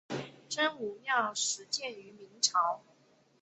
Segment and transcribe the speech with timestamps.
[0.49, 2.81] 真武庙始建于明朝。